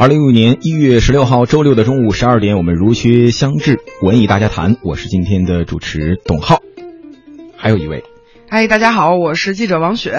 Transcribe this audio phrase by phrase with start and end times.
[0.00, 4.78] 二零一五年一月十六号周六的中午十二点，我们如约相至，文艺大家谈。
[4.82, 6.62] 我是今天的主持董浩，
[7.54, 8.02] 还有一位。
[8.48, 10.14] 嗨，大家好，我是记者王雪。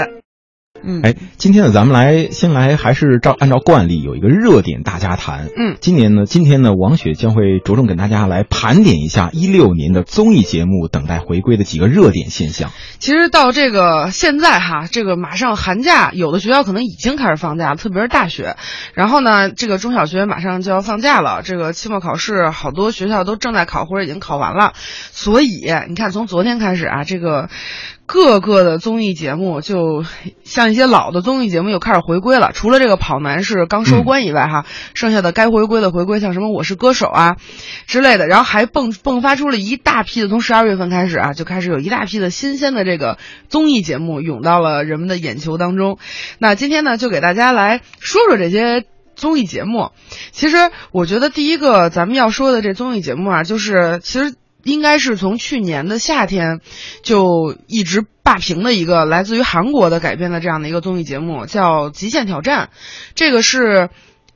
[0.83, 5.47] 嗯，哎，今天呢，咱们来先来，还是照按照惯例有一个热点大家谈。
[5.57, 12.71] 嗯，今年呢，今天呢，王雪将会着重跟大家来盘点一下一六年的综艺节目等待回归的几个热点现象。
[12.99, 18.55] 其实到这个现在哈，这个马上寒假，有的学校可能已经开始放假，特别是大学。
[18.93, 24.73] 然后呢，这个中小学马上就要放假了，这个期末考试好多学校都正在考或者已经考完了。
[25.11, 27.49] 所以你看，从昨天开始啊，这个。
[28.11, 30.03] 各个的综艺节目，就
[30.43, 32.51] 像一些老的综艺节目又开始回归了。
[32.53, 37.37] 除了这个跑男是刚收官以外，哈，剩下的该回归的回归，像什么我是歌手啊
[37.87, 45.97] 之类的，然后还迸迸发出了一大批的，从十二月份开始啊，就开始有一大批的新鲜的这个综艺节目涌到了人们的眼球当中。
[46.37, 48.83] 那今天呢，就给大家来说说这些
[49.15, 49.91] 综艺节目。
[50.31, 50.57] 其实
[50.91, 54.35] 我觉得第一个咱们要说的这综艺节目啊，就是其实。
[54.63, 56.59] 应该是从去年的夏天
[57.03, 62.69] 就一直霸屏的一个来自于韩国的改编的这样的一个综艺节目，叫《极限挑战》，
[63.15, 63.89] 这个是。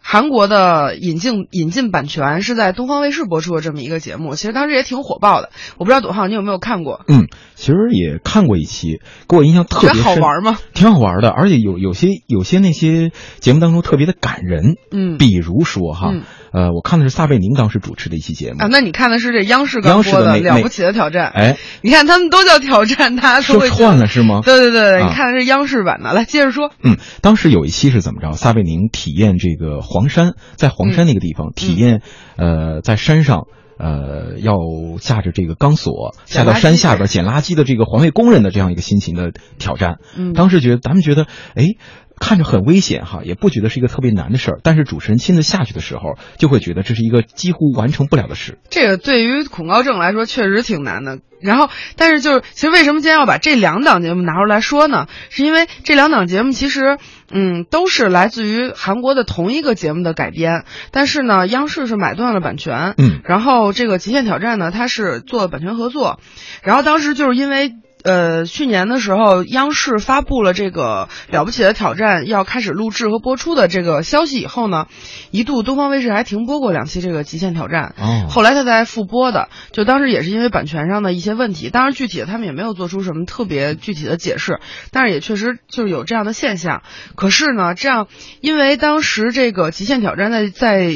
[0.07, 5.49] 韩国的引进引进版权是在东方卫视播出的这么一个节目，其实当时也挺火爆的。
[5.79, 7.03] 我不知道董浩你有没有看过？
[7.07, 10.59] 嗯，其实也看过一期，给我印象特别好玩吗？
[10.75, 14.75] 挺好玩的，而且有有些有些那些节目当中特别的感人。
[14.91, 16.13] 嗯，比如说哈，
[16.55, 18.67] 呃，我看的是撒贝宁当时主持的一期节目啊。
[18.71, 21.27] 那你看的是这央视央视的了不起的挑战？
[21.27, 24.39] 哎，你看他们都叫挑战，他说串了是吗？
[24.41, 26.13] 对对对，你看的是央视版的。
[26.13, 26.71] 来接着说。
[26.81, 28.31] 嗯，当时有一期是怎么着？
[28.37, 32.01] 撒贝宁体验这个黄山，在黄山那个地方体验，
[32.37, 33.47] 呃，在山上，
[33.77, 34.55] 呃，要
[35.01, 39.95] 架着这个钢索下到山下边捡垃圾的这个环卫工人的这样一个心情的挑战。
[40.17, 41.25] 嗯，当时觉得咱们觉得，
[41.55, 41.75] 哎。
[42.19, 44.59] 看着很危险哈，也不觉得是一个特别难的事儿。
[44.63, 48.57] 但是主持人亲自下去的时候，就会觉得这是一个几乎完成不了的事。
[48.69, 51.19] 这个对于恐高症来说确实挺难的。
[51.41, 55.05] 然后，但是就是其实为什么今天要把这两档节目拿出来说呢？
[55.29, 56.97] 是因为这两档节目其实
[57.29, 66.19] 嗯都是来自于韩国的同一个节目的改编，但是呢央视是买断了版权，嗯，然后这个极限挑战呢它是做版权合作，
[66.63, 67.73] 然后当时就是因为。
[68.05, 74.85] 呃，去年的时候，央视发布了这个了不起的挑战要开始录制和播出的这个消息以后呢，
[75.31, 77.95] 一度东方卫视还停播过两期这个极限挑战。
[77.97, 81.71] 哦，后来他才复播的，就当时也是因为版权上的一些问题。
[81.71, 84.59] 当然，具体的他们也没有做出什么特别具体的解释，
[84.91, 86.83] 但是也确实就是有这样的现象。
[87.15, 88.07] 可是呢，这样
[88.39, 90.93] 因为当时这个极限挑战在在。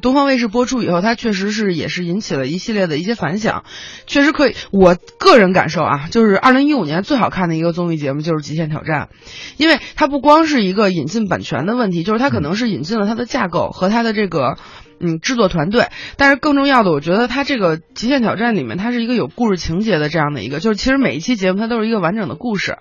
[0.00, 3.64] 东方卫视播出以后，它确实是也是引起了一系列的一些反响，
[4.06, 4.54] 确实可以。
[4.70, 9.08] 我个人感受啊，就是二零一五年最好看的一个综艺节目就是《极限挑战》，
[9.56, 14.56] 因为它不光是一个引进版权的问题，就是它可能是引进了它的架构和它的这个。
[15.00, 22.78] 嗯，制作团队，但是更重要的，我觉得它这个《极限挑战》里面，它是一个有故事情节的这样的一个，就是其实每一期节目它都是一个完整的故事。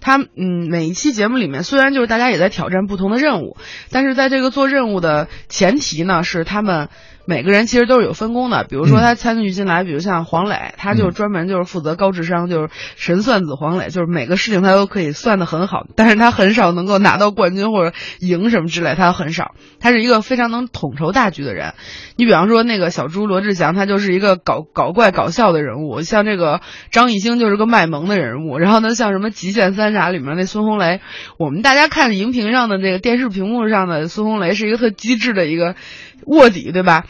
[0.00, 3.56] 它嗯，每一期节目里面，虽然就是大家也在挑战不同的任务，
[3.90, 6.88] 但是在这个做任务的前提呢，是他们。
[7.26, 19.54] 每个人其实都是有分工的，比如说他参与进来，比如像黄磊，他就专门就是负责高智商，就是神算子黄磊，就是每个事情他都可以算得很好，但是他很少能够拿到冠军或者赢什么之类，他很少。
[19.80, 21.74] 他是一个非常能统筹大局的人。
[22.16, 26.60] 你比方说那个小猪罗志祥，他就是一个搞搞怪搞笑的人物，像这个
[26.90, 31.00] 张艺兴就是个卖萌的人物，然后呢，像什么《极限三傻》里面那孙红雷，
[31.38, 35.74] 我们大家看荧屏上的这个电视屏幕上的孙红雷是一个特机智的一个。
[36.24, 37.04] 卧底对吧？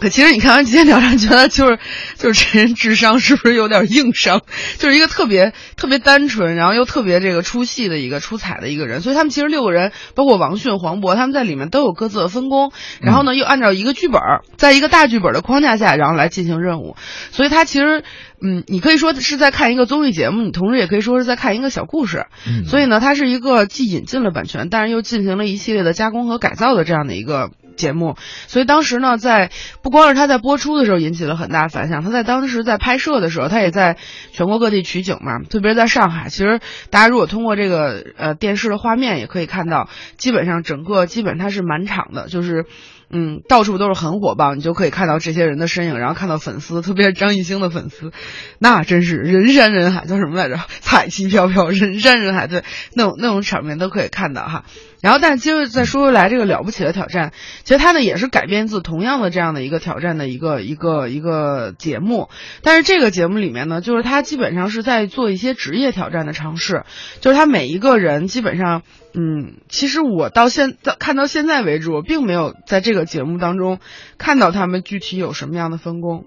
[0.00, 1.76] 可其实你看完《极限挑战》，觉得就是
[2.14, 4.42] 就是这人智商是不是有点硬伤？
[4.78, 9.00] 就是一个特别特别单纯，然后又特别这个出戏的一个出彩的一个人。
[9.00, 12.70] 所以他们其实六个人，包括王迅、黄渤，他们在里面都有各自的分工。
[13.00, 14.22] 然后呢，又按照一个剧本，
[14.56, 16.94] 在一个大剧本的框架下，然后来进行任务。
[17.32, 18.04] 所以他其实，
[18.40, 22.26] 嗯，你可以说是在看一个综艺节目，你同时也可以说是在看一个小故事。
[22.68, 27.50] 所以呢，它是一个既引进了版权，但是又进行了一系列的加工和改造的这样的一个。
[27.78, 28.16] 节目，
[28.46, 29.50] 所以当时呢，在
[29.82, 33.96] 不光是他在播出的时候引起了很大反响，他在当时在拍摄的时候，他也在
[34.32, 36.28] 全国各地取景嘛，特别是在上海。
[36.28, 36.60] 其实
[36.90, 39.88] 大家如果通过这个呃电视的画面，也可以看到，
[40.18, 42.66] 基本上整个基本它是满场的，就是
[43.10, 48.12] 嗯到处都是很火爆，你就可以看到这些人的身影，然后看到粉丝，特别是张艺兴的粉丝，
[48.58, 50.58] 那真是人山人海，叫什么来着？
[50.80, 52.64] 彩旗飘飘，人山人海，对，
[52.94, 54.64] 那种那种场面都可以看到哈。
[55.00, 62.28] 然后，但接着再说回来，这个了不起的挑战，其实它呢也是改编自同样的这样的一个挑战的一个一个一个节目，
[62.62, 66.82] 但是这个节目里面呢，就是它基本上是在做一些职业挑战的尝试，
[67.20, 68.82] 就是他每一个人基本上，
[69.14, 73.78] 嗯，其实我到现在看到现在为止，我并没有在这个节目当中
[74.18, 76.24] 看到他们具体有什么样的分工，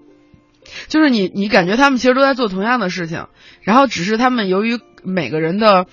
[0.88, 3.26] 就是你你感觉他们其实都在做同样的事情，
[3.60, 5.86] 然后只是他们由于每个人的。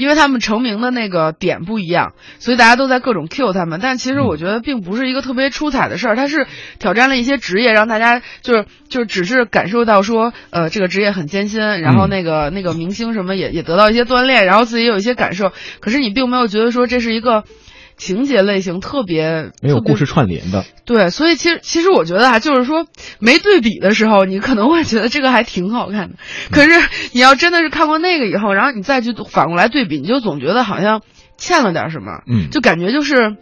[0.00, 3.80] 因为他们成名的那个点不一样，所以大家都在各种 Q 他们。
[3.82, 6.46] 但其实我觉得并不是一个特别出彩的事儿，他是
[6.78, 15.52] 挑战了一些职业，让大家就是就是只是感受到说，呃，这个职业很艰辛，然后那个那个明星什么也也得到一些锻炼，然后自己有一些感受。
[15.80, 17.44] 可是你并没有觉得说这是一个。
[18.00, 22.86] 情节类型特别没有故事串联的，对，所以其实其实我觉得啊，就是说
[23.18, 26.16] 没对比的时候，你可能会觉得这个还挺好看的。
[26.50, 26.70] 可是
[27.12, 31.02] 你要真的是看过那个以后，然后你再去反过来对比，你就总觉得好像
[31.36, 33.36] 欠了点什么，嗯，就感觉就是，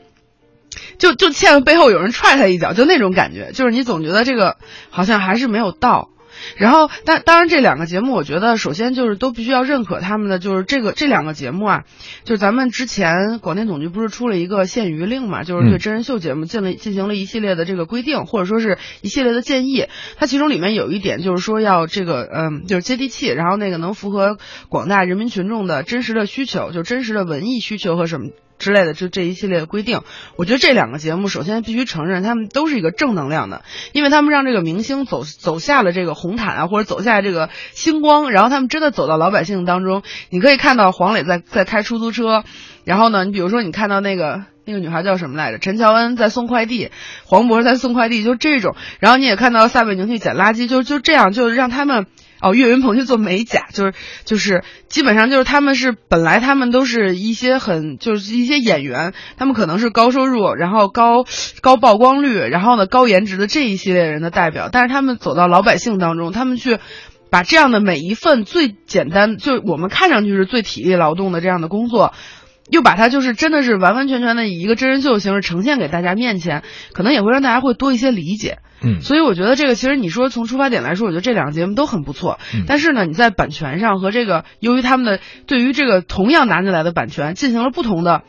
[0.98, 4.56] 就就欠了背后有人踹他一脚，就那种感觉，就是你总觉得这个
[4.90, 6.10] 好像还是没有到。
[6.56, 11.84] 然后，但当然，这两个节目，我觉得首先就是都必须要认可他们的，就是这个这两个节目啊，
[12.24, 19.86] 就是咱们之前广电总局不是出了一个限娱令嘛，就是对真人秀节目进了进行了一系列的这个规定，或者说是一系列的建议。
[20.16, 24.38] 它其中里面有一点就是说要这个，嗯，就是接地气，然后那个能符合
[24.68, 28.28] 广大人民群众的真实的需求，就真实的文艺需求和什么。
[28.58, 30.00] 之类的，就这一系列的规定，
[30.36, 33.62] 我觉得这两个节目首先必须承认，他们都是一个正能量的，
[33.92, 40.02] 因为他们让这个明星走走下了这个红毯啊，或者走下这个星光，然后他们真的走到老百姓当中。
[40.30, 42.44] 你可以看到黄磊在在开出租车，
[42.84, 45.58] 然后呢，你比如说你看到那个那个女孩叫什么来着？
[45.58, 46.90] 陈乔恩在送快递，
[47.24, 48.74] 黄渤在送快递，就这种。
[49.00, 52.06] 然后你也看到撒贝宁去捡垃圾，就就这样，就让他们。
[52.40, 53.94] 哦，岳云鹏去做美甲，就是
[54.24, 61.24] 就是基本上就是他们是本来他们都是一些很就是一些演员，他们可能是高收入，然后高
[61.60, 66.78] 高曝光率，然后呢高颜值的这一系列人的代表，但是他们走到老百姓当中，他们去
[67.30, 72.12] 把这样的每一份最简单，就我们看上去是最体力劳动的这样的工作。
[72.70, 76.62] 又把它就是真的是完完全全的以一个真人秀形式呈现给大家面前，
[76.92, 78.58] 可能也会让大家会多一些理解。
[78.80, 82.38] 嗯，所以我觉得这个其实你说从出发点来说，我觉得这两个节目都很不错。
[82.54, 88.22] 嗯但是呢，你在版权上和这个由于他们的对于这个同样拿进来的版权进行了不同的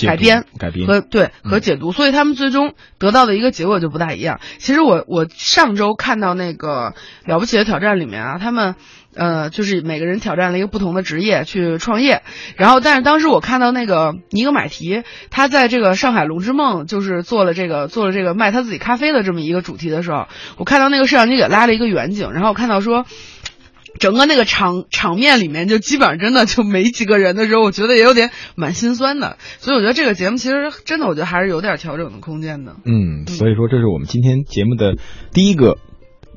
[0.00, 4.38] 改编、改编和对和解读，所以他们最终得到的一个结果就不大一样。
[4.58, 6.94] 其实我我上周看到那个
[7.24, 8.76] 了不起的挑战里面啊，他们。
[9.18, 12.22] 呃，就是每个人挑战了一个不同的职业去创业，
[12.56, 23.06] 然后但是当时我看到那个尼格买提，他在这个上海龙之梦就是做了这个做了这个卖他自己咖啡的这么一个主题的时候，我看到那个摄像机给拉了一个远景，然后我看到说，
[23.98, 32.76] 整个那个场场面里面就基本上真的就没几个人的时候，我觉得也有点蛮心酸的，所以我觉得这个节目其实真的我觉得还是有点调整的空间的。
[32.84, 34.94] 嗯，所以说这是我们今天节目的
[35.32, 35.76] 第一个。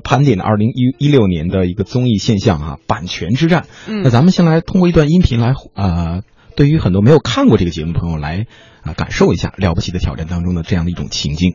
[0.04, 3.66] 盘点的二零一一六年的一个综艺现象啊，版权之战。
[3.86, 6.22] 嗯，那咱们先来通过一段音频来啊，
[6.56, 8.46] 对于很多没有看过这个节目的朋友来
[8.82, 11.54] 啊，感受一下了不起的挑战当中的这样的一种情境。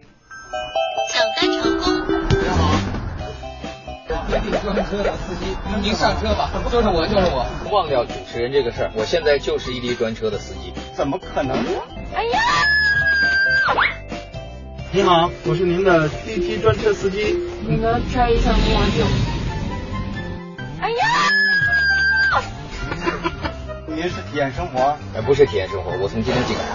[1.11, 2.07] 抢单成功。
[4.63, 6.51] 专车的司机，您上车吧。
[6.71, 7.45] 就是我，就是我。
[7.71, 10.73] 忘掉主持人这个事儿，我现在就是一滴专车的司机。
[10.93, 11.57] 怎么可能？
[12.13, 12.39] 哎呀！
[14.93, 17.37] 你好，我是您的滴滴专车司机。
[17.67, 19.05] 那个摘一下墨镜。
[20.79, 20.97] 哎呀！
[23.85, 24.95] 您是体验生活？
[25.13, 26.69] 哎，不是体验生活，我从今天进来了。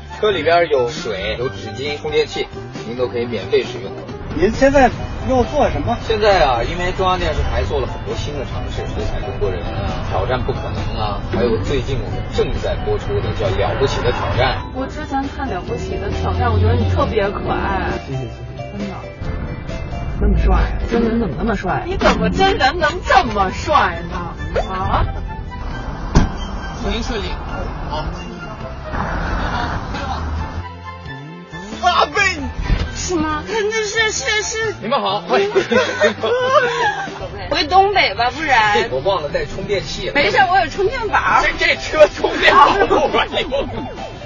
[0.20, 2.46] 车里边有水、有纸巾、充电器，
[2.86, 3.90] 您都可以免费使用。
[4.34, 4.90] 您现在
[5.28, 5.96] 又做什么？
[6.02, 14.58] 现在啊，因为中央电视台做了很多新的尝试，出彩中国人啊，挑战不可能啊，还有最近我们正在播出的叫《了不起的挑战》。
[14.74, 17.92] 我之前看《了不起的挑战》，我觉得你特别可爱。
[18.06, 18.52] 谢谢谢谢。
[18.72, 18.96] 真的，
[20.20, 21.82] 那么帅，真人怎么那么帅？
[21.86, 24.16] 你怎么真人能这么帅呢？
[24.72, 25.04] 啊？
[26.82, 27.26] 欢迎顺利。
[27.90, 28.04] 好。
[31.84, 32.12] 阿贝。
[33.12, 33.44] 是吗？
[33.46, 34.74] 那那是是是。
[34.80, 35.48] 你们好， 喂。
[37.50, 38.88] 回东北吧，不然。
[38.90, 40.14] 我忘了带充电器了。
[40.14, 41.42] 没事，我有充电宝。
[41.42, 42.66] 这这车充电宝。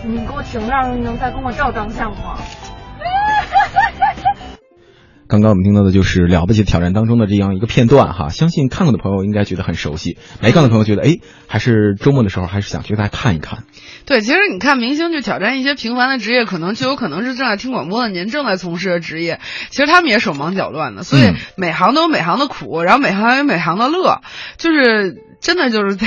[0.03, 2.39] 你给我停那儿，能再跟我照张相吗？
[5.29, 11.19] 刚刚我们听到的就是《了不起的挑战》当中的这样一个片段哈，相信看过的朋友应该觉得很熟悉，没看的朋友觉得哎，
[11.49, 13.65] 还是周末的时候还是想去大家看一看。
[14.05, 19.41] 对，其实你看明星去挑战一些平凡的职业，可能就有可能是正在听广播的您正在从事的职业，
[19.71, 24.21] 其实他们也手忙脚乱的，所以每行都有每行的苦，然后每行有每行的乐，
[24.59, 26.07] 就是真的就是得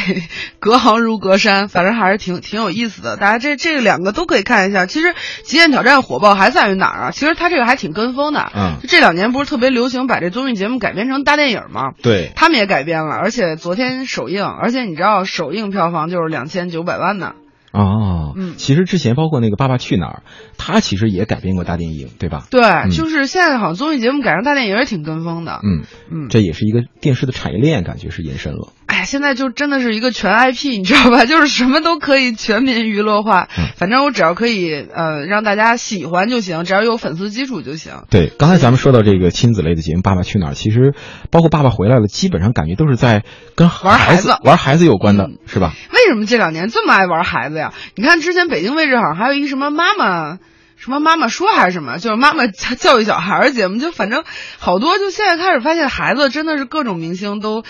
[0.60, 3.18] 隔行如隔山，反正还是挺挺有意思的。
[3.18, 4.86] 大家这这两个都可以看一下。
[4.86, 5.08] 其实
[5.44, 7.12] 《极限挑战》火爆还在于哪儿啊？
[7.12, 8.52] 其实它这个还挺跟风的。
[8.56, 11.92] 嗯，这两年不是特别流行把这综艺节目改编成大电影吗？
[12.02, 17.34] 对，他们也改编了，而且昨天首映，而且你知道首映票房就是两千九百万呢。
[17.72, 20.24] 哦，嗯，其实之前包括那个《爸爸去哪儿》，
[20.58, 22.48] 他其实也改编过大电影，对吧？
[22.50, 25.60] 对，就是现在好像综艺节目改成大电影也挺跟风的。
[25.64, 28.70] 嗯嗯，这也是一个电视的产业链，感觉是延伸了。
[29.10, 31.26] 现在就真的是一个全 IP，你知道吧？
[31.28, 38.04] 就是什么都可以全民娱乐化，嗯、反正我只要可以呃让大家喜欢就行，只要有粉丝基础就行。
[38.10, 40.94] 对，刚才咱们说到这个亲子类的节目《爸爸去哪儿》，其实
[41.32, 43.24] 包括《爸爸回来了》，基本上感觉都是在
[43.56, 45.74] 跟玩孩子玩孩子有关的，嗯、是吧？
[45.92, 47.74] 为什么这两年这么爱玩孩子呀？
[47.96, 50.38] 你看之前北京卫视好像还有一个什么妈妈。
[50.82, 54.24] 什么妈妈说还是什么，就是妈妈教育小孩儿节目，就反正
[54.60, 57.66] 好多，就现在开始发现孩子真的是各种明星都，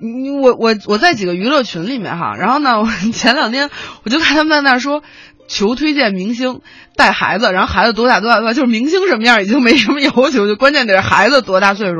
[0.00, 3.70] 你我我我在几个娱乐群里面哈，然后呢，我 前两天
[4.04, 5.02] 我就看他们在那说
[5.48, 6.60] 求推荐明星
[6.96, 11.94] 带孩子，然后孩子多大多大多大，就是明星什么样已经没什么要求，就关键得是孩子多大岁数。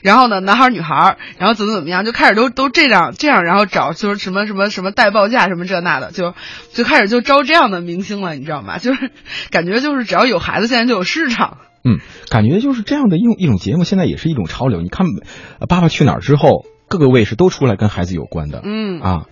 [0.00, 6.34] 然后呢，男孩女孩，然后怎么怎么样，就开始都都这样这样，然后找就是什么什么什么带报价什么这那的，就
[6.72, 8.78] 就开始就招这样的明星了，你知道吗？
[8.82, 9.10] 就是
[9.50, 11.58] 感觉就是只要有孩子，现在就有市场。
[11.84, 11.98] 嗯，
[12.30, 14.80] 感觉就是这样的一种一种节目，现在也是一种潮流。
[14.82, 15.04] 你看，
[15.68, 18.60] 《爸爸去哪儿》之后，各个卫视都出来跟孩子有关的。
[18.62, 19.26] 嗯啊。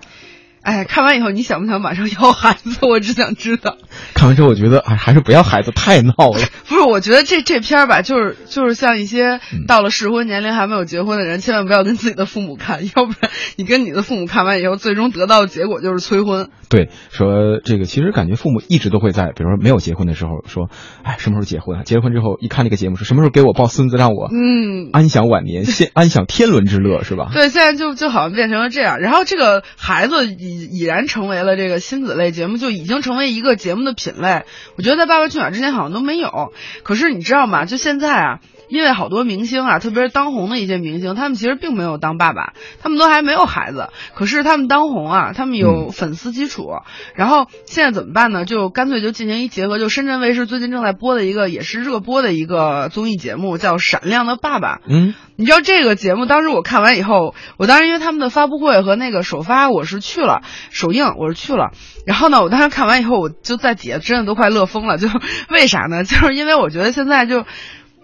[0.63, 2.79] 哎，看完以后你想不想马上要孩子？
[2.87, 3.77] 我只想知道。
[4.15, 6.39] 看完之后，我觉得哎，还是不要孩子，太闹了。
[6.69, 16.51] 不是，我觉得这这片儿吧，就是就是像一些到了适婚年龄还没有结婚的人，千万不要跟自己的父母看， 要不然你跟你的父母看完以后，最终得到的结果就是催婚。
[16.69, 20.69] 对，说这个其实感觉父母一直都会在，比如说没有结婚的时候说，
[21.03, 21.83] 哎，什么时候结婚啊？
[21.83, 27.31] 结了婚之后一看这个节目，说什么时候给我抱孙子，让我嗯安享晚年，先安享天伦之乐，是吧？
[27.33, 34.45] 对，现在就就好像变成了这样，然后这个孩子已已然成为了这个亲子类节目，就已经成为一个节目的品类。
[34.77, 36.53] 我觉得在《爸爸去哪儿》之前好像都没有，
[36.83, 37.65] 可是你知道吗？
[37.65, 38.41] 就现在啊。
[38.71, 46.69] 因为好多明星啊，特别是当红的一些明星，他们其实并没有当爸爸，他们都还没有孩子，可是他们当红啊，他们有粉丝基础。
[46.71, 46.83] 嗯、
[47.15, 48.45] 然后现在怎么办呢？
[48.45, 54.77] 就干脆就进行一结合，就深圳卫视最近正在播的一个也是热播的一个综艺节目，叫《闪亮的爸爸》。
[54.89, 61.73] 嗯，你知道这个节目，当时我看完以后，我当时因为他们的发布会和那个首发，我是去了首映，我是去了。
[62.07, 64.97] 然后呢，我当时看完以后，我就在底下真的都快乐疯了。
[64.97, 65.09] 就
[65.51, 66.05] 为啥呢？
[66.05, 67.45] 就是因为我觉得现在就。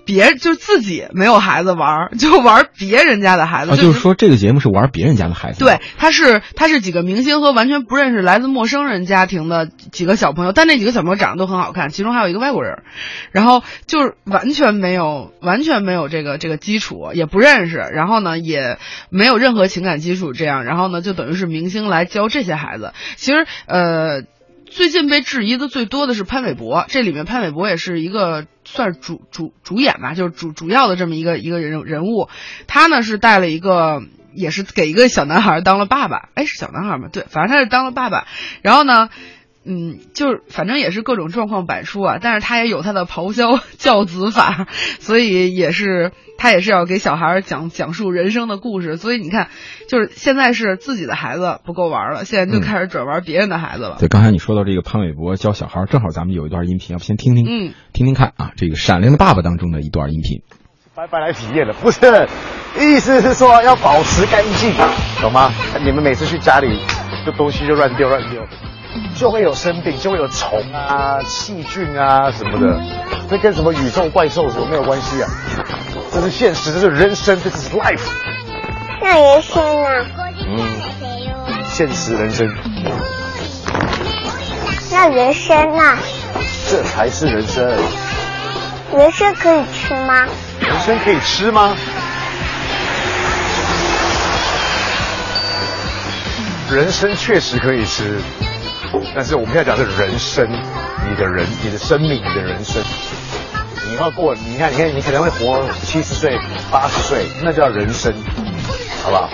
[0.06, 3.72] 别就自己没有孩子玩，就玩别人家的孩子。
[3.72, 5.58] 啊，就是说这个节目是玩别人家的孩子。
[5.58, 12.84] 对，他是他是几个明星和完全不认识、来自陌生人家庭的几个小朋友，但那几个小朋友长得都很好看，其中还有一个外国人，
[13.32, 18.78] 然后就是完全没有完全没有这个这个基础，也不认识，然后呢也
[19.10, 22.92] 没有任何情感基础，这样，然后呢就等于是明星来教这些孩子。
[23.16, 24.22] 其实呃。
[24.68, 32.28] 最近被质疑的最多的是潘玮柏，这里面潘玮柏也是一个算主主主演吧，就是主主要的这么一个一个人人物。
[32.66, 34.02] 他呢是带了一个，
[34.34, 37.08] 也是给一个小男孩当了爸爸，哎，是小男孩吗？
[37.10, 38.26] 对，反正他是当了爸爸。
[38.62, 39.08] 然后呢，
[39.66, 44.66] 嗯，就是反正也是各种状况百出啊，但是他也有他的咆哮 教子法，
[45.00, 48.96] 所以也是他也是要给小孩讲讲述人生的故事。
[48.96, 49.48] 所以你看，
[49.88, 53.96] 就是现在是自己的孩子不够玩了，现在就开始转玩别人的孩子了。
[53.98, 60.42] 对，刚才你说到这个潘玮柏教小孩，正好咱们有一段音频，要不先听听，嗯，听听看啊，这个《闪亮的爸爸》当中的一段音频。
[60.94, 62.00] 白白来体验的，不是，
[62.80, 64.72] 意思是说要保持干净，
[65.20, 65.52] 懂吗？
[65.84, 66.78] 你们每次去家里，
[67.26, 68.40] 这东西就乱丢乱丢。
[69.14, 72.80] 就会有生病，就会有虫啊、细菌啊什么的，
[73.30, 75.28] 这跟什么宇宙怪兽什么没有关系啊？
[76.12, 78.00] 这是现实，这是人生，这是 life。
[79.00, 79.88] 那人生呢？
[80.48, 80.58] 嗯，
[81.68, 82.48] 现实人生。
[84.90, 85.98] 那人生呢？
[86.70, 87.64] 这才是人生。
[88.94, 90.26] 人参可以吃吗？
[90.60, 91.76] 人参可以吃吗？
[96.70, 98.20] 人参确实可以吃。
[99.14, 102.82] 但是我们要讲的是人生，你的人，你的生命，你的人生，
[103.88, 106.38] 你要过，你看，你看，你可能会活七十岁、
[106.70, 108.12] 八十岁，那叫人生，
[109.02, 109.30] 好不好？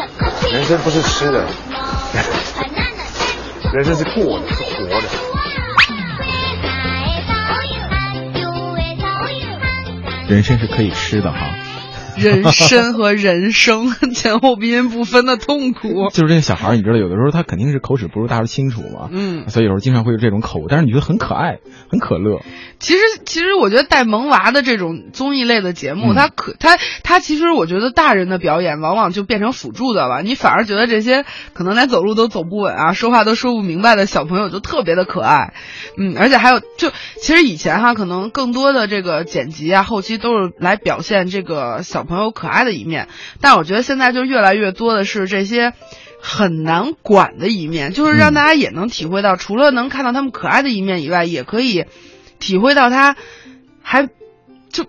[0.53, 1.45] 人生不是吃的，
[3.73, 5.09] 人生是过的，是活的。
[10.29, 11.39] 人生是可以吃的哈。
[12.17, 16.09] 人参和人生 前后鼻音不分的痛苦。
[16.13, 21.59] 就是这个小孩儿，你知道，有的时候他肯定是口齿不如大人清楚嘛，嗯，所以有时候经常会有这种口误，但是你觉得很可爱，
[21.91, 22.41] 很可乐。
[22.79, 35.55] 其实，其实我觉得带萌娃的这种综艺类的节目，嗯它可它它其实我觉得大人的表演往往就变成辅助的了，你反而觉得这些可能连走路都走不稳啊，说话都说不明白的小朋友就特别的可爱，
[35.97, 36.91] 嗯，而且还有就
[37.21, 43.09] 其实以前哈，可能更多的这个剪辑啊，后期都是来表现这个小朋友可爱的一面，
[43.41, 45.73] 但我觉得现在就越来越多的是这些。
[46.25, 51.87] 很难管的一面，就是让大家也能体会到，除了能看到他们可爱的一面以外，也可以
[52.39, 53.17] 体会到他
[53.83, 54.09] 还
[54.71, 54.85] 就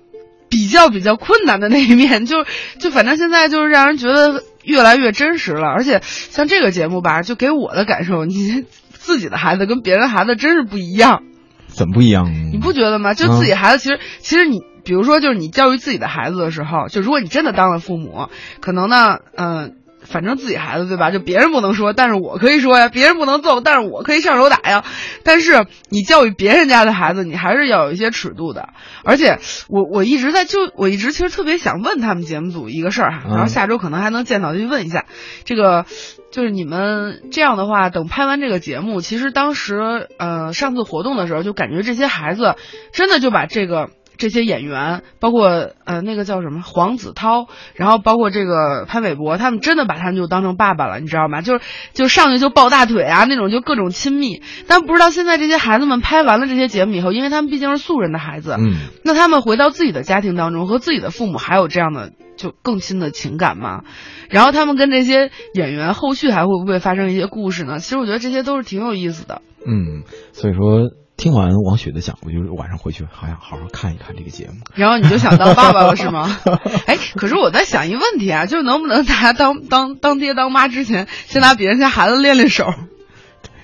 [0.47, 2.45] 比较比较困难的那一面，就
[2.77, 5.69] 就反正现在就是让人觉得越来越真实了。
[5.69, 8.63] 而且像这个节目吧，就给我的感受，你
[8.93, 11.23] 自己的孩子跟别人孩子真是不一样，
[11.65, 12.31] 怎么不一样？
[12.53, 13.15] 你不觉得吗？
[13.15, 18.27] 就自己孩子，其实、其实你比如说，就是你教育自己的孩子的时候，就如果你真的当了父母，
[18.59, 21.11] 可能呢，嗯、反正自己孩子对吧？
[21.11, 24.83] 就别人不能说，但是我可以说呀；别人不能揍，但是我可以上手打呀。
[25.23, 28.69] 但是你教育别人家的孩子，你还是要有一些尺度的。
[29.05, 35.05] 而且我我一直在就我一直其实特别想问他们节目组一个事儿哈，然后下周可能还能见到就去问一下，
[35.45, 35.85] 这个
[36.31, 42.55] 就是你们这样的话，等拍完这个节目，其实当时呃上次活动的时候，就感觉这些孩子
[42.91, 43.89] 真的就把这个。
[44.17, 45.47] 这些演员，包括
[45.85, 51.41] 呃那个叫什么黄子韬，然后包括这个潘玮柏，他们真的把他们就当成爸爸了，你知道吗？
[51.41, 54.41] 就是就上去就抱大腿啊那种，就各种亲密。
[54.67, 63.83] 但不知道现在这些孩子们拍完了这些节目以后，因为他们毕竟是素人的孩子，嗯，那他们回到自己的家庭当中，和自己的父母还有这样的就更亲的情感吗？
[64.29, 67.79] 然后他们跟这些演员后续还会不会发生一些故事呢？
[67.79, 69.41] 其实我觉得这些都是挺有意思的。
[69.65, 74.61] 嗯，所以说听完王雪的讲，我就晚上回去还想好好看一看这个节目。
[74.75, 76.39] 然后你就想当爸爸了是吗？
[76.87, 82.73] 哎，可是我在想一个问题啊，就是能不能大家当当当爹当妈之前，先拿别人家孩子练练手？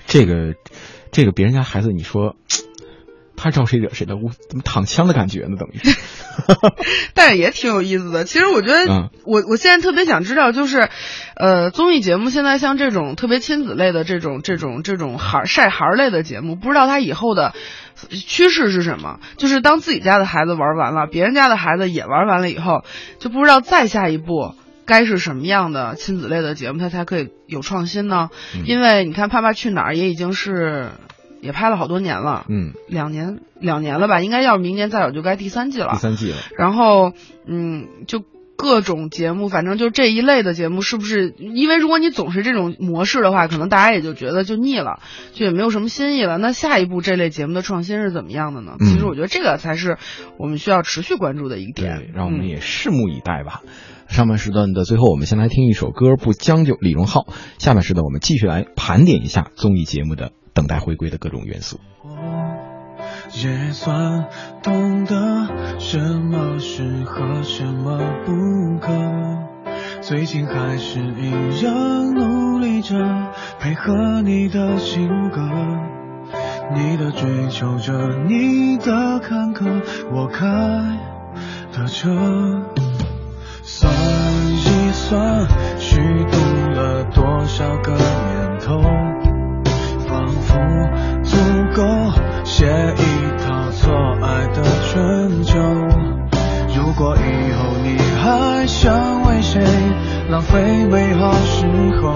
[0.06, 0.54] 这个，
[1.10, 2.36] 这个别人家孩子，你说
[3.42, 4.16] 他招谁惹谁了？
[4.16, 5.56] 我怎么躺枪的感觉呢？
[5.58, 5.98] 等于是。
[7.14, 8.24] 但是也挺有意思的。
[8.24, 10.88] 其实我觉得嗯我，我现在特别想知道，就是，
[11.36, 17.52] 呃，综艺节目现在像这种特别亲子类的这种这种这种孩儿晒孩儿类的节目，不知道它以后的
[18.10, 19.20] 趋势是什么？
[19.36, 22.84] 就是当自己家的孩子玩完了，别人家的孩子也玩完了以后，
[23.18, 24.54] 就不知道再下一步。
[24.86, 28.28] 该是什么样的亲子类的节目，它才可以有创新呢？
[28.56, 30.90] 嗯因为你看《爸爸去哪儿》也已经是
[31.40, 34.20] 也拍了好多年了，嗯，两年两年了吧？
[34.20, 35.90] 应该要是明年再有就该第三季了。
[35.92, 36.36] 第三季了。
[36.56, 37.12] 然后，
[37.46, 38.22] 嗯，就
[38.56, 41.34] 各种节目，反正就这一类的节目，是不是？
[41.38, 45.00] 因为如果你总是这种模式的话，可能大家也就觉得就腻了，
[45.32, 46.36] 就也没有什么新意了。
[46.36, 48.76] 那下一步这类节目的创新是怎么样的呢？
[48.78, 49.96] 嗯其实我觉得这个才是
[50.38, 51.96] 我们需要持续关注的一个点。
[51.96, 53.62] 对，让我们嗯也拭目以待吧。
[54.08, 57.26] 上半时段的最后，我们先来听一首歌《不将就》，李荣浩。
[57.58, 61.80] 下半时段我们继续来盘点一下综艺节目的等待回归的各种元素。
[63.32, 64.26] 也算
[64.62, 65.16] 懂得
[65.78, 68.92] 什么适合，什么不可。
[70.00, 72.96] 最近还是一样努力着
[73.60, 75.40] 配合你的性格，
[76.74, 77.92] 你的追求着，
[78.26, 79.82] 你的坎坷，
[80.12, 80.46] 我开
[81.72, 82.10] 的车。
[83.62, 85.46] 算一算，
[85.78, 86.36] 虚度
[86.72, 88.80] 了多少个年头，
[90.50, 90.56] 不
[91.22, 91.36] 足
[91.74, 91.82] 够
[92.44, 93.00] 写一
[93.42, 95.58] 套错爱的春秋。
[96.76, 97.88] 如果以后你
[98.22, 99.62] 还想为谁
[100.28, 101.66] 浪费美好时
[102.02, 102.12] 候，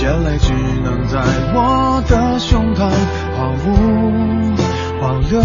[0.00, 1.20] 眼泪只能在
[1.54, 2.90] 我的胸膛
[3.36, 3.68] 毫无
[5.00, 5.42] 保留。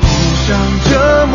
[0.00, 0.02] 互
[0.46, 0.48] 相
[0.84, 0.90] 折
[1.26, 1.29] 磨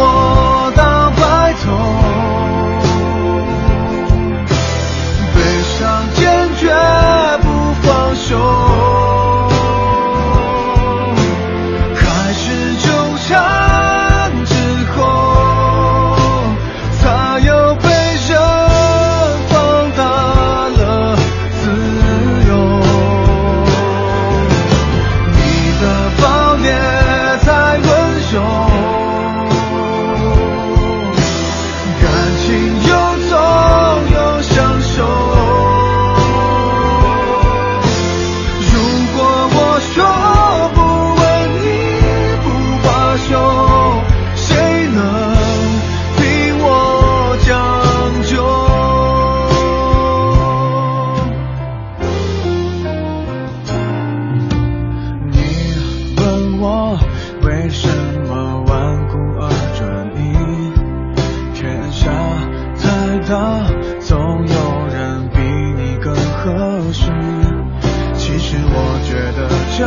[69.77, 69.83] 这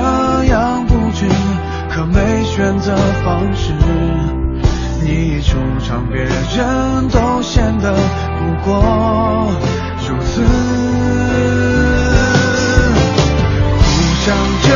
[0.53, 1.27] 样不值，
[1.91, 3.73] 可没选择方式。
[5.03, 9.51] 你一出场，别人都显得不过
[10.07, 10.43] 如此，
[13.81, 13.87] 互
[14.21, 14.27] 相
[14.63, 14.69] 折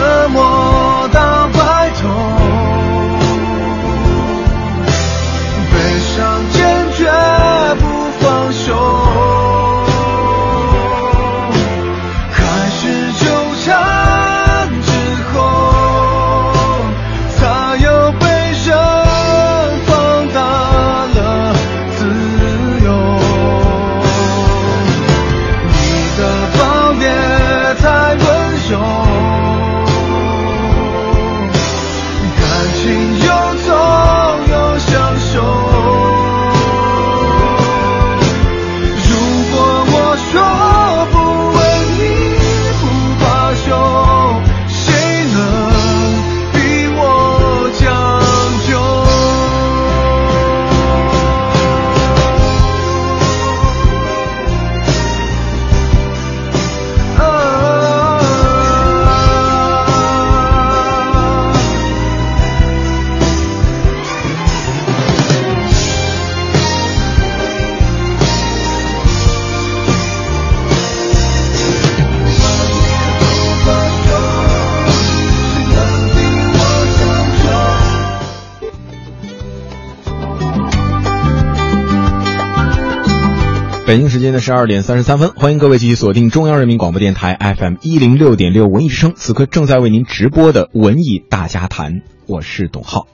[84.32, 93.06] 现在十二点三十三分，欢迎各位继续锁定中央人民广播电台 FM 一零六点六文艺之声，此刻正在为您直播的文艺大家谈，我是董浩。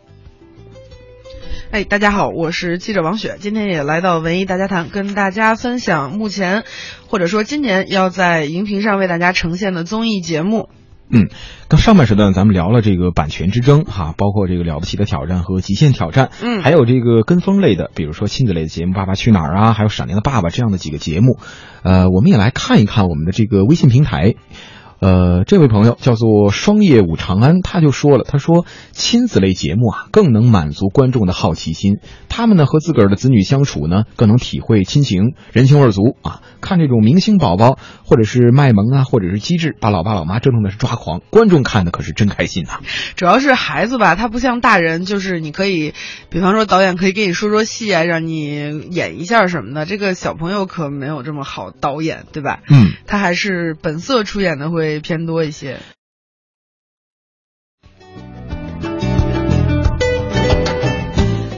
[1.72, 6.62] 哎，大家好，我是记者王雪，今天也来到文艺大家谈，跟大家分享目前
[7.08, 10.68] 或者说今年要在荧屏上为大家呈现的综艺节目。
[11.10, 11.28] 嗯，
[11.68, 21.38] 刚上半时段咱们聊了这个版权之争哈，包括这个了不起的挑战和极限挑战，嗯还有这个跟风类的，比如说亲子类的节目《爸爸去哪儿》啊，还有《闪亮的爸爸》这样的几个节目，
[21.82, 24.34] 呃，我们也来看一看我们的这个微信平台。
[25.00, 36.40] 呃，这位朋友叫做双叶武长安，他就说了，他说亲子类节目啊，更能满足观众的好奇心，他们呢和自个儿的子女相处呢，更能体会亲情，人情味儿足啊。
[36.60, 42.80] 看这种明星宝宝或者是卖萌啊，或者是机智，把老爸老妈折腾的是抓狂，观众看的可是真开心呐、
[43.14, 45.94] 主要是孩子吧，他不像大人，就是你可以，
[46.28, 49.86] 比方说导演可以给你说说戏啊，让你演一下什么的。
[49.86, 52.58] 这个小朋友可没有这么好导演，对吧？
[52.68, 55.78] 嗯，他还是本色出演的会偏多一些。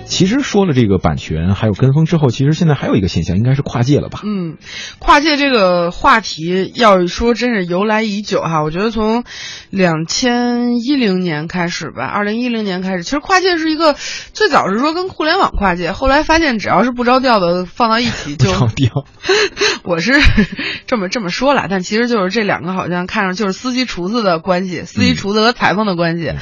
[0.06, 4.20] 其实说了这个版权还有跟风之后，其实现在还有一个现象，应该是跨界了吧？
[4.22, 4.58] 嗯，
[4.98, 9.24] 跨界这个话题要说真是由来已久哈，我觉得从
[9.70, 13.94] 两千一零年开始吧，二零一零年开始，其实跨界是一个
[14.34, 19.06] 最早是说跟互联网跨界，后来发现只要是不着调的放到一起就着调。
[19.90, 20.12] 我是
[20.86, 26.32] 这么这么说了，但其实就是这两个好像看上就是司机厨子的关系，司机厨子和裁缝的关系。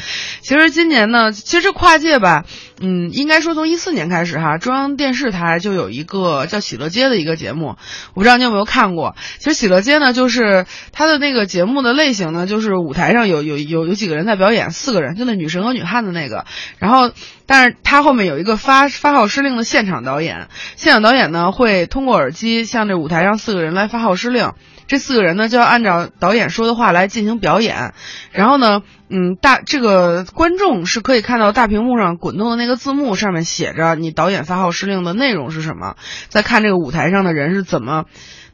[0.43, 2.45] 其实今年呢，其实这跨界吧，
[2.79, 7.77] 嗯，应该说从一四年开始哈，中央电视台就有一个叫《喜乐街》的一个节目，
[8.13, 9.17] 我不知道你有没有看过。
[9.39, 16.45] 其实《喜乐街》呢，就是它的那个节目的类型呢，就是舞台上有有有有几个人在表演，四个人，就那女神和女汉子那个，
[16.79, 17.13] 然后。
[17.49, 24.53] 但是他后面有一个发发号施令的现场导演，现场导演呢会通过耳机向这舞台上四个人来发号施令，
[24.87, 27.95] 这四个人呢就要按照导演说的话来进行表演，
[28.33, 35.97] 然后呢，嗯，大这个观众是可以看到大屏幕上滚动的那个字幕，上面写着你导演发号施令的内容是什么，
[36.29, 38.05] 再看这个舞台上的人是怎么。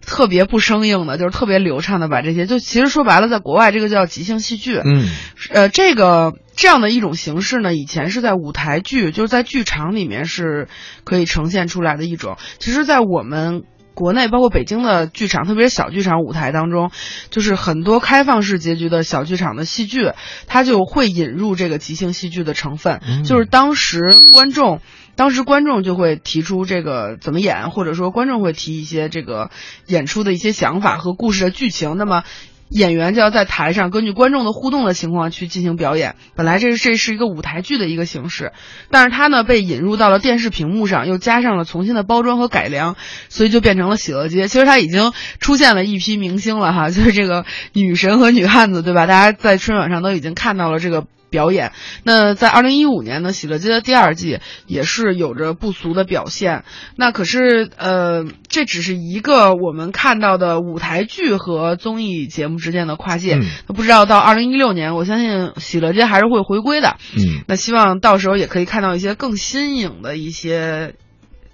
[0.07, 5.09] 特别不生硬的，就是特别流畅的把这些，就其实说白了，在国外这个叫即兴戏剧，嗯，
[5.51, 10.69] 呃，这个这样的一种形式呢，以前是在舞台剧，就是在剧场里面是
[11.05, 12.37] 可以呈现出来的一种。
[12.59, 13.63] 其实，在我们
[13.95, 16.91] 国内，包括北京的剧场，特别是小剧场舞台当中，
[17.31, 20.13] 就是很多开放式结局的小剧场的戏剧，
[20.47, 24.01] 它就会引入这个即兴戏剧的成分，嗯就是当时
[24.33, 24.81] 观众。
[25.17, 29.53] 当时观众就会提出这个怎么演，或者说观众会提一些这个
[29.87, 31.97] 演出的一些想法和故事的剧情。
[31.97, 32.25] 那么
[32.69, 36.17] 演员就要在台上根据观众的互动的情况去进行表演。
[36.35, 38.53] 本来这是这是一个舞台剧的一个形式，
[38.91, 42.97] 但是它呢被引入到了电视屏幕上，又加上了重新的包装和改良，
[43.29, 44.49] 所以就变成了喜乐街。
[44.49, 49.07] 其实它已经出现了一批明星了哈，就是这个女神和女汉子，对吧？
[49.07, 51.07] 大家在春晚上都已经看到了这个。
[51.35, 51.73] 表演。
[52.05, 56.63] 那在二零一五年呢，《喜乐街》的第二季也是有着不俗的表现。
[56.95, 63.35] 那可是呃，这只是一个我们看到的舞台剧和综艺节目之间的跨界。
[63.35, 66.97] 嗯那不知道到二零一六年，我相信《喜乐街》还是会回归的。
[67.17, 70.95] 嗯，那希望到时候也可以看到一些更新颖的一些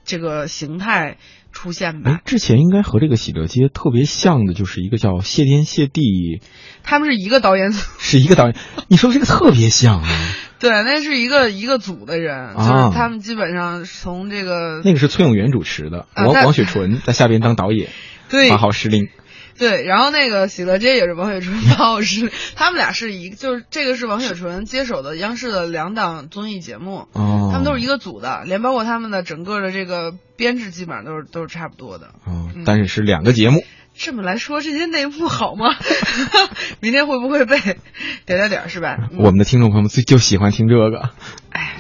[0.05, 1.17] 这个形态
[1.61, 6.41] 出现吧哎。，之前应该和这个喜乐街特别像的，就是一个叫谢天谢地，
[6.83, 8.57] 他们是一个导演组，是一个导演。
[8.89, 10.09] 你说这个特别像啊，
[10.59, 17.91] 对，那是一个一个组的人，就是啊他们基本上从这个那个是崔永元主持的，啊王王雪纯在下边当导演，
[18.31, 19.09] 对八号施令。
[19.59, 32.09] 对，然后那个喜乐街也是王雪纯、八号是他们俩是一个，就是这个是王雪纯接手的央视的两档综艺节目，哦，他们都是一个组的，连包括他们的整个的这个编制基本上都是都是差不多的。
[32.25, 33.63] 哦，但是是两个节目。
[33.93, 35.75] 这么来说，这些内幕好吗？
[36.81, 37.59] 明天会不会被
[38.25, 38.97] 点点点是吧？
[39.11, 41.11] 嗯我们的听众朋友们最就喜欢听这个。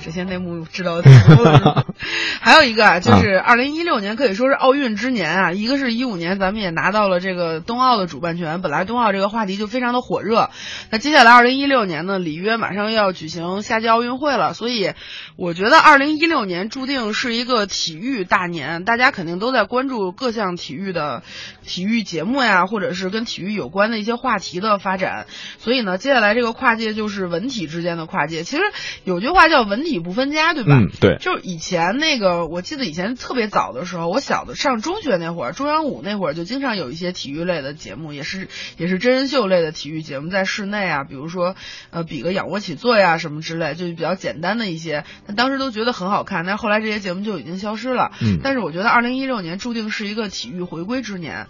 [0.01, 1.87] 哎，这些内幕知道的太多了。
[2.41, 5.53] 还有一个啊，就是二零一六年可以说是奥运之年啊。
[5.53, 10.51] 一个是一五年咱们也拿到了这个冬奥的主办权，本来冬奥这个话题就非常的火热。
[10.91, 14.93] 那接下来二零一六年呢，里约马上要举行夏季奥运会了，所以
[15.37, 21.23] 我觉得二零一六年注定是一个体育大年，大家肯定都在关注各项体育的
[21.67, 25.27] 体育节目呀，或者是跟体育有关的一些话题的发展。
[25.59, 28.43] 所以呢，接下来这个跨界就是文体之间的跨界。
[28.45, 28.63] 其实
[29.05, 30.79] 有句话叫“文体不分家”，对吧？
[30.79, 31.17] 嗯，对。
[31.19, 41.57] 就是以前那个，我记得以前特别早的时候，我小的上中学那会儿，中央五那会儿就经常有一些体育类的节目，也是也是真人秀类的体育节目，在室内啊，比如说
[41.91, 48.13] 呃比个仰卧起坐呀什么之类，就比较简单的一些，但当时都觉得很好看，但是后来这些节目就已经消失了。
[48.21, 51.47] 嗯但是我觉得二零一六年注定是一个体育回归之年。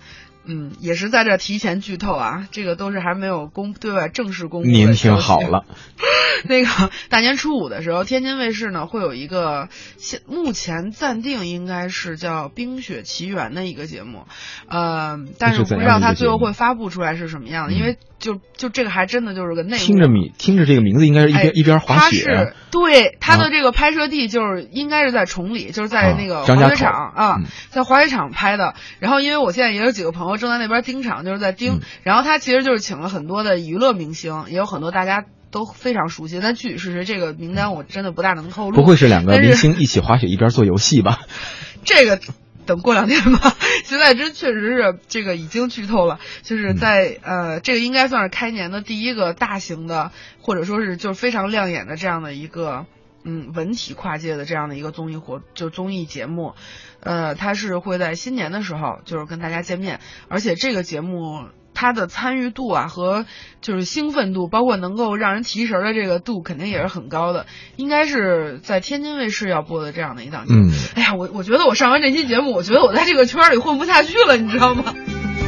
[0.51, 5.65] 嗯，也是在这提前剧透啊，这个都是还没有公对外正式公布的您听好了，
[6.49, 14.25] 那个大年初五的时候，天津卫视呢会有一个现目前暂定应该是叫《冰雪奇缘》的一个节目，
[14.69, 19.85] 呃，但是我不知道它最后会发布出来是什么样的，因为就就这个还真的就是个内幕。
[19.85, 28.75] 听着名听着这个名字应该是一边、哎一边滑它雪是，对它啊的这个拍摄地就是应该是在崇礼，就是在啊那个滑雪场啊嗯，在滑雪场拍的。
[28.99, 31.75] 然后因为我现在也有几个朋友正在那边盯场，就是在盯。
[31.75, 36.41] 嗯然后他其实就是请了很多的娱乐明星，也有很多大家都非常熟悉。
[36.43, 38.77] 但具体是谁，这个名单我真的不大能透露。
[38.77, 41.21] 不会是两个明星一起滑雪一边做游戏吧？
[41.85, 42.19] 这个
[42.67, 43.55] 等过两天吧。
[43.85, 52.87] 现在真确实是这个已经剧透了，就是在、呃，这个应该算是开年的第一个大型的，或者说是就是非常亮眼的这样的一个
[53.25, 56.55] 嗯文体跨界的这样的一个综艺活，就综艺节目。
[57.01, 61.49] 呃，它是会在新年的时候就是跟大家见面，而且这个节目。
[61.73, 63.25] 他的参与度啊和
[63.63, 67.47] 就是兴奋度，包括能够让人提神儿的这个度，肯定也是很高的。
[67.77, 70.69] 应该是在天津卫视要播的这样的一档节目。
[70.69, 74.95] 嗯， 哎呀，我我觉得我上完这期节目，我觉得我在这个圈儿里混不下去了，你知道吗？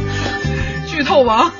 [0.88, 1.52] 剧透王，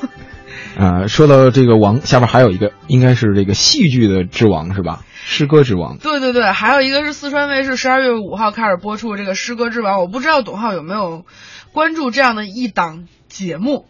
[0.79, 5.05] 啊，说到这个王，下边还有一个应该是这个戏剧的之王是吧？
[5.25, 5.99] 诗歌之王。
[5.99, 11.25] 对对对，还有一个是四川卫视十二月五号开始播出这个《诗歌之王》，我不知道董浩有没有
[11.73, 13.87] 关注这样的一档节目。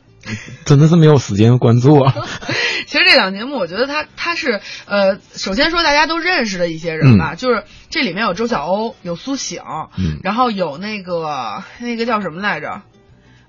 [0.64, 2.14] 真的是没有时间关注啊！
[2.86, 9.62] 其实这档节目，我觉得他他是呃，首先说大家都认识的一些人吧，就是这里面有周晓鸥，有苏醒，
[9.98, 12.82] 嗯然后有那个那个叫什么来着，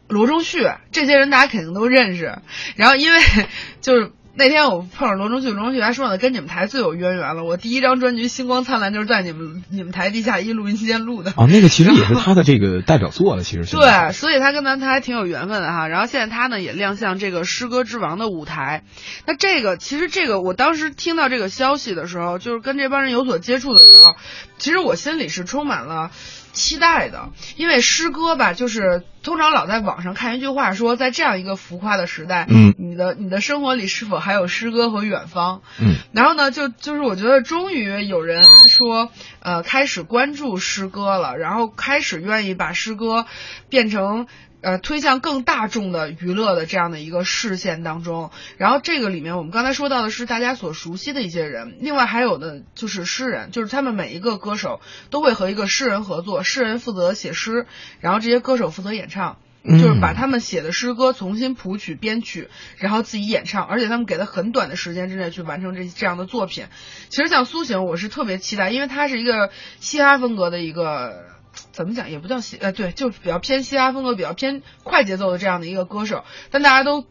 [0.08, 0.60] 罗中旭，
[0.92, 2.40] 这些人大家肯定都认识。
[2.76, 3.20] 然后因为
[3.82, 7.44] 就是那天我碰上罗中旭，罗中旭还说呢，跟你们台最有渊源了。
[7.44, 11.32] 我第一张专辑《星光灿烂》就是在你们你们台地下一录音间录的。
[11.38, 13.76] 哦，那个其实也是他的这个代表作了，其实是。
[13.76, 15.88] 对，所以他跟咱台还挺有缘分的哈。
[15.88, 18.84] 然后现在他呢也亮相这个诗歌之王的舞台。
[19.28, 24.16] 那这个其实这个我当时听到这个消息的时候，就是跟这帮人有所接触的时候，
[24.58, 26.10] 其实我心里是充满了。
[26.54, 35.62] 期待的，因为诗歌吧，就是通常老在网上看一句话说，在这样一个浮夸的时代，嗯，你的你的生活里是否还有诗歌和远方？
[35.80, 39.10] 嗯，然后呢，就就是我觉得终于有人说，
[39.42, 43.26] 呃，开始关注诗歌了，然后开始愿意把诗歌
[43.70, 44.28] 变成。
[44.64, 57.68] 呃，推向更大众的娱乐的这样的一个视线当中，然后这个里面我们刚才说到的是大家所熟悉的一些人，另外还有的就是诗人，就是他们每一个歌手都会和一个诗人合作，诗人负责写诗，
[58.00, 59.38] 然后这些歌手负责演唱。
[59.66, 62.50] 就是把他们写的诗歌重新谱曲、编曲，
[62.80, 66.66] 然后自己演唱，而且他们给了很短的时间之内去完成这这样的作品。
[67.08, 71.33] 其实像苏醒，我是特别期待，因为他是一个嘻哈风格的一个。
[71.72, 77.06] 怎么讲也不叫嘻，呃，对，就是比较偏嘻哈风格、比较偏快节奏的这样的一个歌手，但大家都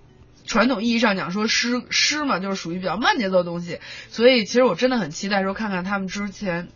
[0.46, 3.78] 传统意义上讲说诗诗嘛，就是属于比较慢节奏的东西，
[4.08, 6.68] 所以其实我真的很期待说看看他们之前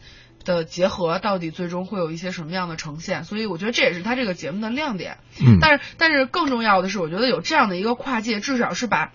[0.45, 5.19] 的结合到底最终会有一些什么样的呈现，所以我觉得这也是他这个节目的亮点。
[5.41, 9.13] 嗯但是但是更重要的是，我觉得有这样的一个跨界，至少是把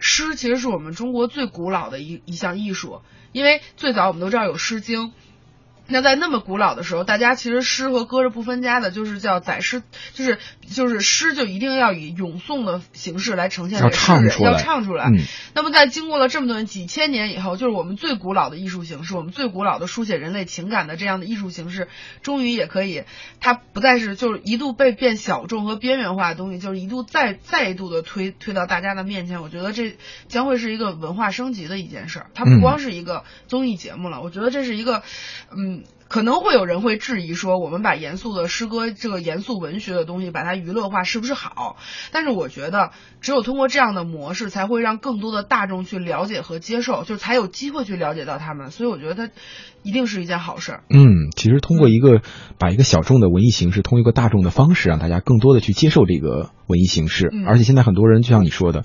[0.00, 5.08] 诗其实是我们中国最古老的一一项艺术，因为最早我们都知道有《诗经》。
[5.88, 9.82] 那在那么古老的时候，大家其实诗和歌是不分家的，就是叫载诗，
[10.14, 15.06] 就是就是诗就一定要以咏诵的形式来呈现给诗人，唱出来要唱出来。
[15.06, 15.18] 嗯
[15.54, 21.88] 那么在经过了这么多年几千年以后，就是我们最古老的艺术形式，我们最古老的书写人类情感的这样的艺术形式，
[22.22, 23.02] 终于也可以，
[23.40, 29.42] 它不再是就是一度被变小众和边缘化的东西，就是一度再再一度的推推到大家的面前。
[29.42, 29.96] 我觉得这
[30.28, 35.02] 将会是一个文化升级的一件事儿，它不嗯光是一个综艺节目了，我觉得这是一个，
[35.54, 35.71] 嗯。
[36.08, 41.76] 可能会有人会质疑说，我们把严肃的诗歌这个严肃文学的东西把它娱乐化是不是好？
[42.12, 42.90] 但是我觉得，
[43.22, 48.70] 只有通过这样的模式，才会让更多的大众去了解和接受，就才有机会去了解到他们。
[48.70, 49.32] 所以我觉得它
[49.82, 50.84] 一定是一件好事儿。
[50.90, 52.20] 嗯，其实通过一个
[52.58, 57.30] 把一个小众的文艺形式，通过一个大众的方式，让大家更多的去接受这个文艺形式。
[57.32, 58.84] 嗯而且现在很多人就像你说的。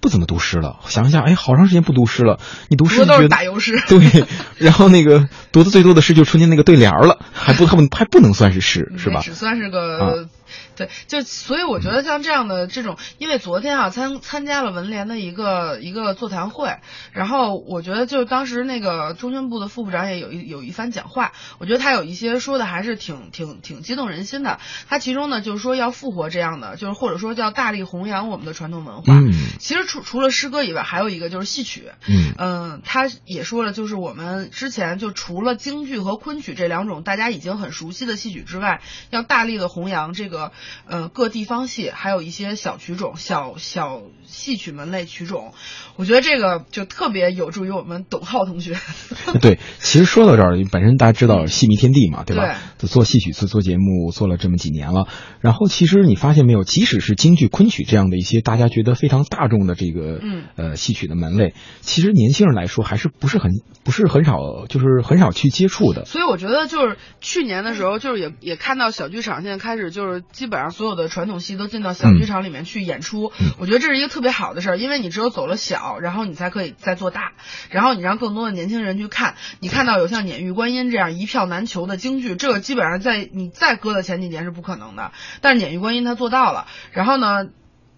[0.00, 2.38] 不怎么读诗了，想一下，哎，好长时间不读诗了。
[2.68, 4.26] 你读诗都是就觉得打油诗 对，
[4.58, 9.20] 然后那个读的最多的诗就春天那个对联儿了，还不，他们还不能算是诗，是吧？
[9.22, 10.28] 只算是个、啊
[10.74, 16.76] 对，就所以我觉得像这样的这种，因为昨天啊参参加了文联的一个一个座谈会，
[17.12, 24.58] 然后我觉得就当时那个中宣部的副部长也有一有一番讲话，我觉得他有一些说的还是挺挺挺激动人心的。
[24.88, 29.14] 他其中呢就是说要复活这样的，就是或者说叫大力弘扬我们的传统文化。
[29.14, 31.90] 嗯其实除除了诗歌以外，还有一个就是戏曲。
[32.06, 40.52] 嗯嗯，他也说了，就是我们之前就除了京剧和昆曲这两种大家已经很熟悉的戏曲之外，要大力的弘扬这个
[40.86, 44.00] 呃各地方戏，还有一些小曲种、小小
[44.30, 45.52] 戏曲门类曲种。
[45.96, 48.76] 我觉得这个就特别有助于我们董浩同学。
[49.42, 52.56] 对，其实说到这儿，本身大家知道戏迷天地嘛，对吧？
[52.78, 55.06] 对做戏曲、做做节目做了这么几年了，
[55.40, 63.50] 然后其实你发现没有，即使是京剧、昆曲这样的一些大家觉得非常大众的这个嗯呃戏曲的门类，其实年轻人来说还是不是很
[63.84, 66.04] 不是很少，就是很少去接触的。
[66.06, 77.32] 所以我觉得就是去年的时候，就是也也看到小剧场现在开始就是基本上所有的传统戏都进到小剧场里面去演出，嗯我觉得这是一个特特别好的事儿，因为你只有走了小，然后你才可以再做大，
[77.70, 87.48] 然后你让更多的年轻人去看，你看到有像《碾玉观音》这样一票难求的京剧，这个基本上在你再搁的前几年是不可能的，但是《碾玉观音》它做到了，然后呢？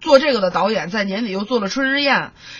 [0.02, 2.16] 做这个的导演在年底又做了《春日宴》，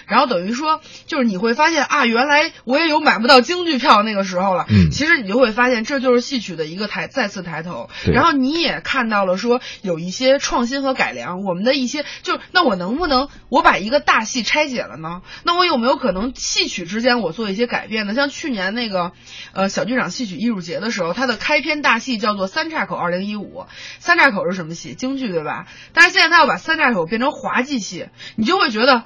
[0.07, 4.65] 然后等于说，就是你会发现啊，原来我也有买不到京剧票那个时候了。
[4.71, 7.91] 嗯其实你就会发现，这就是戏曲的一个抬再次抬头。
[8.05, 15.23] 对然后你也看到了说有一些创新和改良，我们的一些就那我能不能我把一个大戏拆解了呢？
[15.43, 18.15] 那我有没有可能戏曲之间我做一些改变呢？
[18.15, 19.11] 像去年那个
[19.53, 23.61] 呃小剧场戏曲艺术节的时候，它的开篇大戏叫做《三岔口二零一五》。
[23.99, 24.95] 三岔口是什么戏？
[24.95, 25.67] 京剧对吧？
[25.93, 29.05] 但是现在他要把三岔口变成滑稽戏，你就会觉得。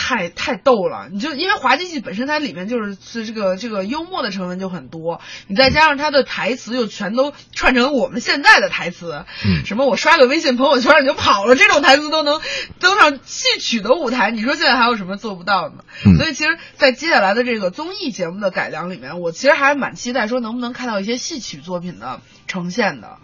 [0.00, 12.40] 太太逗了，你就因为滑稽戏本身它里面就是是这个这个幽默的成分就很多，你再加上它的台词又全都串成我们现在的台词，嗯什么我刷个微信朋友圈你就跑了，这种台词都能
[12.78, 15.84] 登上戏曲的舞台，你说现在还有什么做不到的呢？
[16.06, 23.18] 嗯所以其实，在接下来的这个综艺节目的改良里面，我其实还蛮期待说能不能看到一些戏曲作品的呈现的。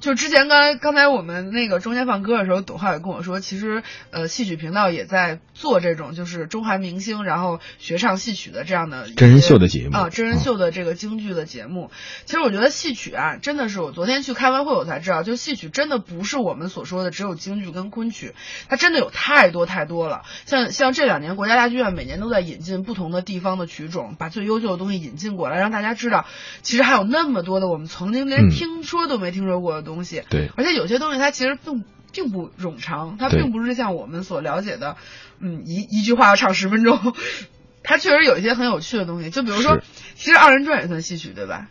[0.00, 11.90] 就之前刚才刚才我们那个中间放歌的时候，董浩也跟我说，其实呃戏曲频道也在做这种就是中韩明星然后学唱戏曲的这样的真人秀的节目啊，真人秀的这个京剧的节目。
[12.24, 18.34] 其实我觉得戏曲啊，真的是我昨天去开完会我才知道，就戏曲真的不是我们所说的只有京剧跟昆曲，
[18.68, 20.22] 它真的有太多太多了。
[20.46, 26.24] 像像这两年国家大剧院每年都在引进不同的地方的曲种，把最优秀的东西引进过来，让大家知道，
[26.62, 30.22] 其实还有那么多的我们曾经连嗯听说都没听说过的东西。
[30.30, 34.96] 对而且有些东西它其实并并不冗长，它并不是像我们所了解的，
[35.40, 36.98] 嗯，一一句话要唱十分钟。
[37.82, 39.78] 它确实有一些很有趣的东西，就比如说，
[40.14, 41.68] 其实二人转也算戏曲，对吧？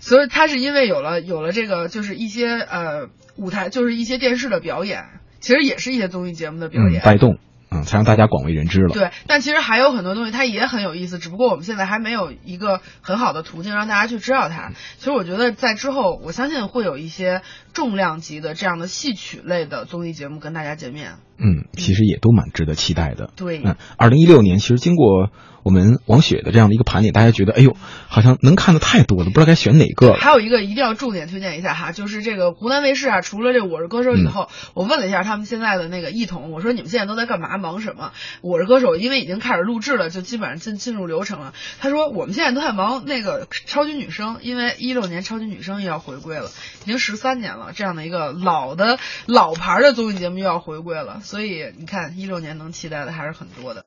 [0.00, 5.04] 所以它是因为有了有了这个，就是一些呃舞台，就是一些电视的表演，
[5.40, 7.02] 其实也是一些综艺节目的表嗯，演。
[7.02, 7.38] 带动，
[7.72, 8.88] 嗯，才让大家广为人知了。
[8.92, 14.72] 对，但其实还有很多东西它也很有意思，只不过我们现在还没有一个很好的途径让大家去知道它。
[14.98, 21.14] 其实我觉得在之后，我相信会有一些重量级的这样的戏曲类的综艺节目跟大家见面。
[21.38, 23.30] 嗯，其实也都蛮值得期待的。
[23.34, 25.30] 对嗯，二零一六年其实经过
[25.64, 30.12] 我们王雪的这样的一个盘点，大家觉得，哎呦，好像能看的太多了，不知道该选哪个。
[30.14, 37.58] 还有一个一定要重点推荐一下哈，就是这个湖南卫视啊，除了这《我是歌手》以后，我问了一下他们现在的那个艺统，我说你们现在都在干嘛？
[37.62, 38.12] 忙什么？
[38.42, 41.54] 我是歌手，因为已经开始录制了，就基本上进进入流程了。
[41.80, 46.50] 他说我们现在都在忙那个超级女声，因为一六年超级女声又要回归了，
[46.82, 53.86] 已经十三年了，这样的一个老的老牌的综艺节目又要回归了，所以你看一六年能期待的还是很多的。